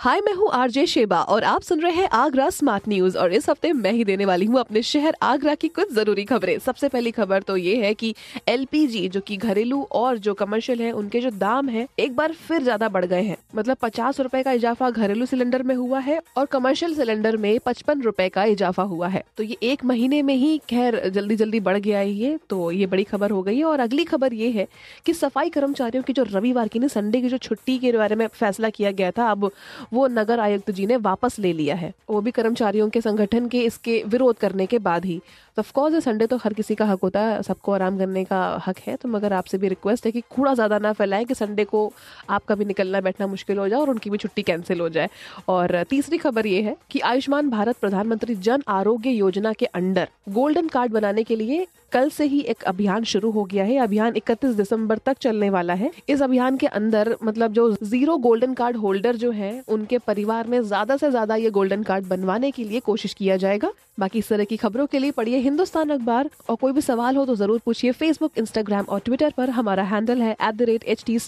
[0.00, 3.48] हाय, मैं हूँ RJ Sheba और आप सुन रहे हैं आगरा स्मार्ट न्यूज़ और इस
[3.50, 7.10] हफ़्ते मैं ही देने वाली हूँ अपने शहर आगरा की कुछ ज़रूरी खबरें। सबसे पहली
[7.10, 8.14] खबर तो ये है कि
[8.48, 12.62] एलपीजी जो कि घरेलू और जो कमर्शियल है, उनके जो दाम है, एक बार फिर
[12.62, 16.46] ज़्यादा बढ़ गए हैं। मतलब पचास रूपए का इजाफा घरेलू सिलेंडर में हुआ है और
[16.46, 20.56] कमर्शियल सिलेंडर में पचपन रूपए का इजाफा हुआ है। तो ये एक महीने में ही
[20.70, 23.80] खैर जल्दी जल्दी बढ़ गया है ये तो ये बड़ी खबर हो गई है। और
[23.80, 24.66] अगली खबर ये है
[25.06, 28.26] की सफ़ाई कर्मचारियों की जो रविवार की ना संडे की जो छुट्टी के बारे में
[28.28, 29.50] फैसला किया गया था, अब
[29.92, 33.60] वो नगर आयुक्त जी ने वापस ले लिया है। वो भी कर्मचारियों के संगठन के
[33.60, 35.20] इसके विरोध करने के बाद ही।
[35.60, 38.96] ऑफकोर्स संडे तो हर किसी का हक होता है, सबको आराम करने का हक है
[38.96, 41.82] तो मगर आपसे भी रिक्वेस्ट है कि कूड़ा ज़्यादा ना फैलाएँ कि संडे को
[42.30, 45.08] आपका भी निकलना बैठना मुश्किल हो जाए और उनकी भी छुट्टी कैंसिल हो जाए।
[45.48, 50.68] और तीसरी खबर ये है कि आयुष्मान भारत प्रधानमंत्री जन आरोग्य योजना के अंडर गोल्डन
[50.68, 54.54] कार्ड बनाने के लिए कल से ही एक अभियान शुरू हो गया है। अभियान 31
[54.56, 59.16] दिसंबर तक चलने वाला है। इस अभियान के अंदर मतलब जो ज़ीरो गोल्डन कार्ड होल्डर
[59.16, 63.14] जो है, उनके परिवार में ज़्यादा से ज़्यादा ये गोल्डन कार्ड बनवाने के लिए कोशिश
[63.14, 66.80] किया जाएगा। बाकी इस तरह की खबरों के लिए पढ़िए हिंदुस्तान अखबार और कोई भी
[66.80, 70.62] सवाल हो तो ज़रूर पूछिए फेसबुक इंस्टाग्राम और ट्विटर पर। हमारा हैंडल है at the
[70.70, 71.18] rate H T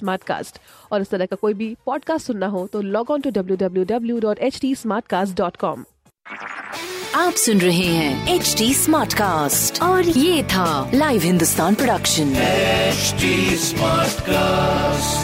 [0.93, 3.85] और इस तरह का कोई भी पॉडकास्ट सुनना हो तो log on to W W
[3.85, 4.75] W dot H T
[5.35, 5.85] dot com
[7.15, 12.33] आप सुन रहे हैं एच डी स्मार्ट कास्ट और ये था live Hindustan production
[12.93, 13.29] HD
[13.61, 15.22] Smartcast.